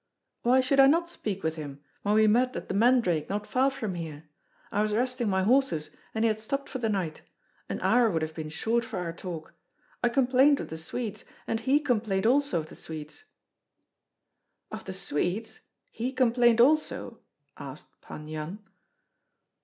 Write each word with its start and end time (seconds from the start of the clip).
"Why 0.41 0.61
should 0.61 0.79
I 0.79 0.87
not 0.87 1.09
speak 1.09 1.43
with 1.43 1.57
him, 1.57 1.79
when 2.01 2.15
we 2.15 2.25
met 2.25 2.55
at 2.55 2.67
'The 2.69 2.73
Mandrake' 2.73 3.29
not 3.29 3.45
far 3.45 3.69
from 3.69 3.93
here? 3.93 4.27
I 4.71 4.81
was 4.81 4.93
resting 4.95 5.29
my 5.29 5.43
horses, 5.43 5.91
and 6.15 6.23
he 6.25 6.27
had 6.27 6.39
stopped 6.39 6.69
for 6.69 6.79
the 6.79 6.89
night. 6.89 7.21
An 7.69 7.79
hour 7.81 8.09
would 8.09 8.23
have 8.23 8.33
been 8.33 8.49
short 8.49 8.83
for 8.83 8.97
our 8.97 9.13
talk. 9.13 9.53
I 10.03 10.09
complained 10.09 10.59
of 10.59 10.69
the 10.69 10.75
Swedes, 10.77 11.23
and 11.45 11.59
he 11.59 11.79
complained 11.79 12.25
also 12.25 12.59
of 12.61 12.69
the 12.69 12.75
Swedes" 12.75 13.25
"Of 14.71 14.85
the 14.85 14.93
Swedes? 14.93 15.59
He 15.91 16.11
complained 16.11 16.59
also?" 16.59 17.19
asked 17.57 18.01
Pan 18.01 18.27
Yan. 18.27 18.57